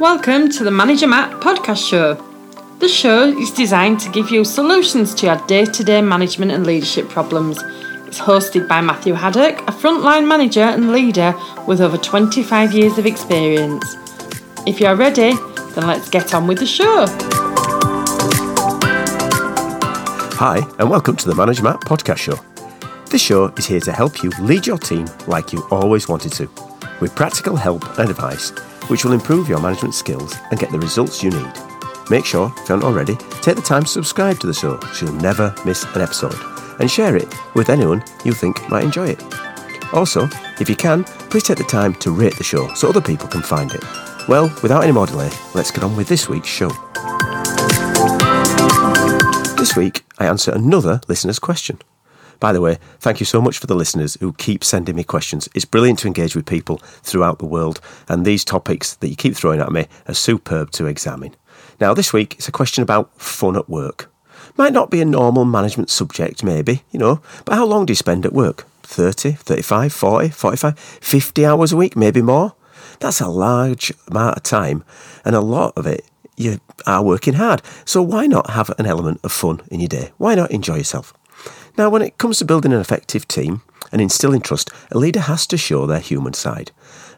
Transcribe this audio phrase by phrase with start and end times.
[0.00, 2.14] Welcome to the Manager Matt podcast show.
[2.80, 6.66] The show is designed to give you solutions to your day to day management and
[6.66, 7.62] leadership problems.
[8.08, 11.32] It's hosted by Matthew Haddock, a frontline manager and leader
[11.68, 13.84] with over 25 years of experience.
[14.66, 15.32] If you're ready,
[15.74, 17.06] then let's get on with the show.
[20.36, 22.40] Hi, and welcome to the Manager Matt podcast show.
[23.10, 26.50] This show is here to help you lead your team like you always wanted to,
[27.00, 28.52] with practical help and advice
[28.88, 31.52] which will improve your management skills and get the results you need.
[32.10, 35.06] Make sure, if you haven't already, take the time to subscribe to the show so
[35.06, 36.36] you'll never miss an episode
[36.80, 39.22] and share it with anyone you think might enjoy it.
[39.92, 40.28] Also,
[40.60, 43.42] if you can, please take the time to rate the show so other people can
[43.42, 43.82] find it.
[44.28, 46.70] Well, without any more delay, let's get on with this week's show.
[49.56, 51.78] This week, I answer another listener's question.
[52.40, 55.48] By the way, thank you so much for the listeners who keep sending me questions.
[55.54, 59.34] It's brilliant to engage with people throughout the world, and these topics that you keep
[59.34, 61.34] throwing at me are superb to examine.
[61.80, 64.10] Now, this week, it's a question about fun at work.
[64.56, 67.96] Might not be a normal management subject, maybe, you know, but how long do you
[67.96, 68.66] spend at work?
[68.82, 72.54] 30, 35, 40, 45, 50 hours a week, maybe more?
[73.00, 74.84] That's a large amount of time,
[75.24, 76.04] and a lot of it
[76.36, 77.62] you are working hard.
[77.84, 80.12] So why not have an element of fun in your day?
[80.18, 81.14] Why not enjoy yourself?
[81.76, 85.46] Now, when it comes to building an effective team and instilling trust, a leader has
[85.48, 86.70] to show their human side.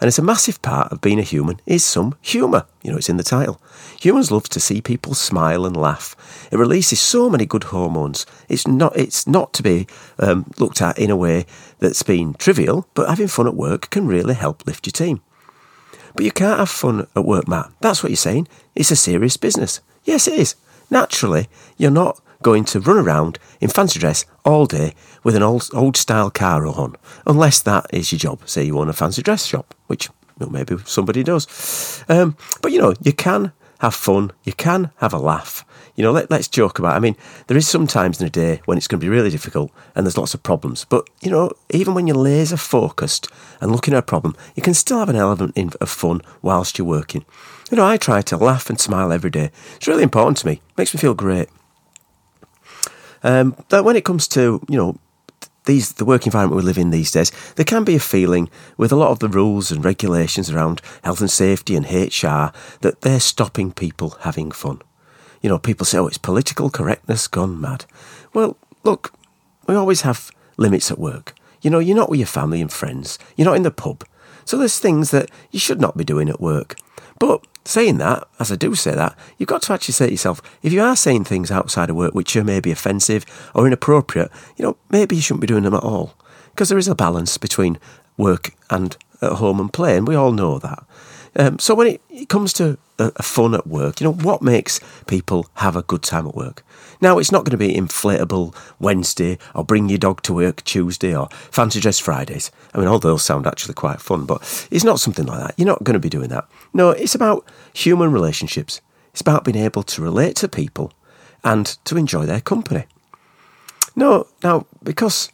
[0.00, 2.66] And it's a massive part of being a human is some humour.
[2.82, 3.60] You know, it's in the title.
[4.00, 6.14] Humans love to see people smile and laugh.
[6.52, 8.26] It releases so many good hormones.
[8.48, 9.86] It's not, it's not to be
[10.18, 11.46] um, looked at in a way
[11.80, 15.20] that's been trivial, but having fun at work can really help lift your team.
[16.14, 17.72] But you can't have fun at work, Matt.
[17.80, 18.46] That's what you're saying.
[18.76, 19.80] It's a serious business.
[20.04, 20.54] Yes, it is.
[20.90, 25.68] Naturally, you're not going to run around in fancy dress all day with an old
[25.72, 26.94] old style car on,
[27.26, 28.48] unless that is your job.
[28.48, 32.04] Say you own a fancy dress shop, which well, maybe somebody does.
[32.08, 35.64] Um, but you know, you can have fun, you can have a laugh.
[35.96, 36.94] You know, let, let's joke about.
[36.94, 36.96] It.
[36.96, 39.30] I mean, there is some times in a day when it's going to be really
[39.30, 40.84] difficult and there's lots of problems.
[40.88, 43.28] But you know, even when you're laser focused
[43.60, 46.86] and looking at a problem, you can still have an element of fun whilst you're
[46.86, 47.24] working.
[47.70, 49.50] You know, I try to laugh and smile every day.
[49.76, 50.52] It's really important to me.
[50.54, 51.48] It makes me feel great.
[53.24, 54.98] Um, that when it comes to you know
[55.64, 58.92] these the work environment we live in these days, there can be a feeling with
[58.92, 62.52] a lot of the rules and regulations around health and safety and HR
[62.82, 64.82] that they're stopping people having fun.
[65.40, 67.86] You know, people say, "Oh, it's political correctness gone mad."
[68.32, 69.12] Well, look,
[69.66, 71.34] we always have limits at work.
[71.62, 73.18] You know, you're not with your family and friends.
[73.36, 74.04] You're not in the pub.
[74.44, 76.76] So there's things that you should not be doing at work.
[77.18, 80.42] But saying that, as I do say that, you've got to actually say to yourself,
[80.62, 84.64] if you are saying things outside of work which are maybe offensive or inappropriate, you
[84.64, 86.14] know, maybe you shouldn't be doing them at all.
[86.50, 87.78] Because there is a balance between
[88.16, 90.84] work and at home and play, and we all know that.
[91.36, 94.80] Um, so when it, it comes to a, fun at work, you know, what makes
[95.06, 96.64] people have a good time at work?
[97.00, 101.14] Now, it's not going to be inflatable Wednesday or bring your dog to work Tuesday
[101.14, 102.50] or fancy dress Fridays.
[102.72, 105.54] I mean, all those sound actually quite fun, but it's not something like that.
[105.58, 106.48] You're not going to be doing that.
[106.72, 108.80] No, it's about human relationships.
[109.12, 110.92] It's about being able to relate to people
[111.42, 112.84] and to enjoy their company.
[113.96, 115.30] No, now, because,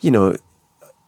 [0.00, 0.36] you know,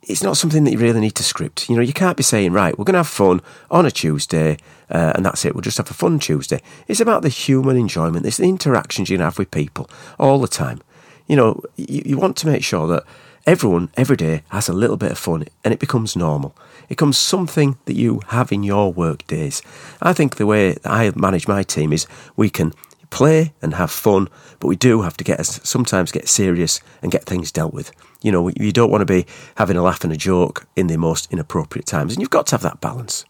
[0.08, 1.68] it's not something that you really need to script.
[1.68, 4.58] You know, you can't be saying, right, we're going to have fun on a Tuesday
[4.90, 5.54] uh, and that's it.
[5.54, 6.60] We'll just have a fun Tuesday.
[6.88, 8.26] It's about the human enjoyment.
[8.26, 9.88] It's the interactions you have with people
[10.18, 10.80] all the time.
[11.26, 13.04] You know, you, you want to make sure that
[13.46, 16.54] everyone every day has a little bit of fun and it becomes normal.
[16.84, 19.62] It becomes something that you have in your work days.
[20.02, 22.72] I think the way I manage my team is we can
[23.10, 24.28] play and have fun,
[24.60, 27.90] but we do have to get sometimes get serious and get things dealt with.
[28.24, 29.26] You know, you don't want to be
[29.56, 32.54] having a laugh and a joke in the most inappropriate times, and you've got to
[32.54, 33.26] have that balance.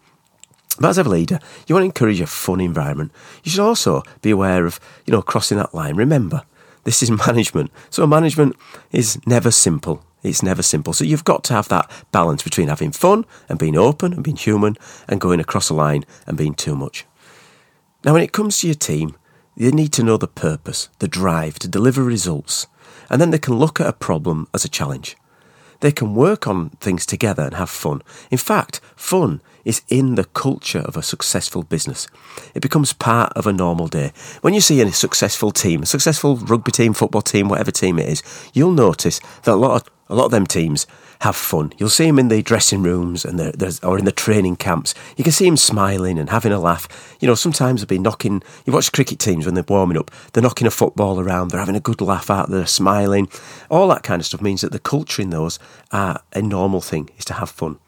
[0.79, 3.11] But as a leader, you want to encourage a fun environment.
[3.43, 5.97] You should also be aware of, you know, crossing that line.
[5.97, 6.43] Remember,
[6.85, 7.71] this is management.
[7.89, 8.55] So management
[8.93, 10.01] is never simple.
[10.23, 10.93] It's never simple.
[10.93, 14.37] So you've got to have that balance between having fun and being open and being
[14.37, 14.77] human
[15.09, 17.05] and going across a line and being too much.
[18.05, 19.17] Now, when it comes to your team,
[19.57, 22.67] they need to know the purpose, the drive to deliver results,
[23.09, 25.15] and then they can look at a problem as a challenge.
[25.81, 28.01] They can work on things together and have fun.
[28.31, 32.07] In fact, fun is in the culture of a successful business.
[32.53, 34.11] It becomes part of a normal day.
[34.41, 38.07] When you see a successful team, a successful rugby team, football team, whatever team it
[38.07, 38.23] is,
[38.53, 40.85] you'll notice that a lot of a lot of them teams
[41.21, 41.73] have fun.
[41.77, 44.93] You'll see him in the dressing rooms and the, or in the training camps.
[45.17, 47.17] You can see him smiling and having a laugh.
[47.19, 48.43] You know, sometimes they'll be knocking.
[48.65, 50.11] You watch cricket teams when they're warming up.
[50.33, 51.51] They're knocking a football around.
[51.51, 52.49] They're having a good laugh out.
[52.49, 53.29] They're smiling.
[53.69, 55.59] All that kind of stuff means that the culture in those
[55.91, 57.79] are a normal thing is to have fun.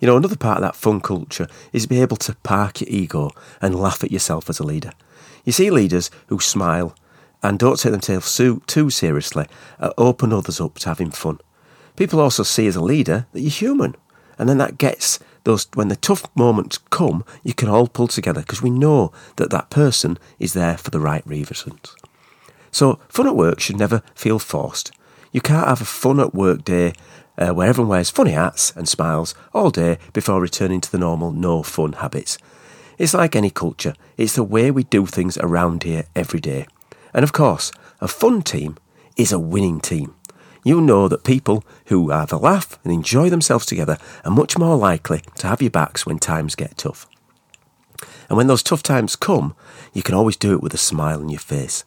[0.00, 2.90] You know, another part of that fun culture is to be able to park your
[2.90, 3.30] ego
[3.60, 4.92] and laugh at yourself as a leader.
[5.44, 6.96] You see leaders who smile
[7.42, 8.36] and don't take themselves
[8.66, 9.46] too seriously,
[9.80, 11.38] uh, open others up to having fun.
[11.96, 13.94] People also see as a leader that you're human,
[14.38, 18.40] and then that gets those when the tough moments come, you can all pull together
[18.40, 21.94] because we know that that person is there for the right reasons.
[22.70, 24.92] So, fun at work should never feel forced.
[25.32, 26.92] You can't have a fun at work day
[27.38, 31.32] uh, where everyone wears funny hats and smiles all day before returning to the normal
[31.32, 32.38] no fun habits.
[32.98, 36.66] It's like any culture, it's the way we do things around here every day.
[37.12, 38.76] And of course, a fun team
[39.16, 40.14] is a winning team.
[40.64, 45.22] You know that people who either laugh and enjoy themselves together are much more likely
[45.36, 47.06] to have your backs when times get tough.
[48.28, 49.54] And when those tough times come,
[49.92, 51.84] you can always do it with a smile on your face.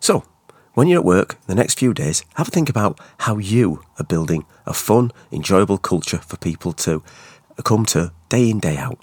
[0.00, 0.24] So,
[0.72, 4.04] when you're at work the next few days, have a think about how you are
[4.04, 7.02] building a fun, enjoyable culture for people to
[7.64, 8.98] come to day in, day out.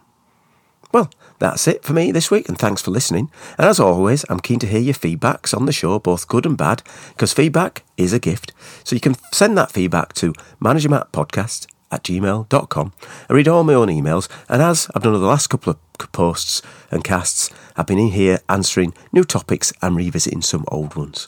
[0.91, 1.09] Well,
[1.39, 3.31] that's it for me this week, and thanks for listening.
[3.57, 6.57] And as always, I'm keen to hear your feedbacks on the show, both good and
[6.57, 8.53] bad, because feedback is a gift.
[8.83, 12.93] So you can send that feedback to managermattpodcast at gmail.com.
[13.29, 16.11] I read all my own emails, and as I've done over the last couple of
[16.11, 21.27] posts and casts, I've been in here answering new topics and revisiting some old ones.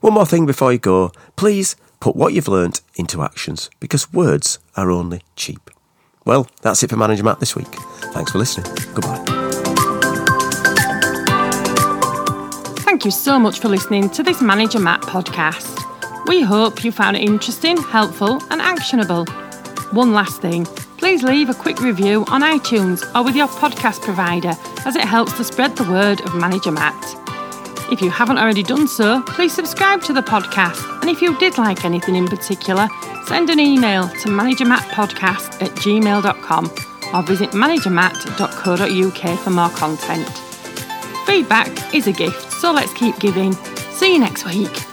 [0.00, 4.58] One more thing before you go please put what you've learnt into actions because words
[4.76, 5.70] are only cheap.
[6.28, 7.74] Well, that's it for Manager Matt this week.
[8.12, 8.70] Thanks for listening.
[8.92, 9.24] Goodbye.
[12.80, 15.74] Thank you so much for listening to this Manager Matt podcast.
[16.26, 19.24] We hope you found it interesting, helpful, and actionable.
[19.92, 20.66] One last thing
[20.98, 24.52] please leave a quick review on iTunes or with your podcast provider
[24.84, 27.27] as it helps to spread the word of Manager Matt.
[27.90, 31.00] If you haven't already done so, please subscribe to the podcast.
[31.00, 32.88] And if you did like anything in particular,
[33.26, 36.64] send an email to managermattpodcast at gmail.com
[37.14, 40.28] or visit managermatt.co.uk for more content.
[41.26, 43.52] Feedback is a gift, so let's keep giving.
[43.92, 44.87] See you next week.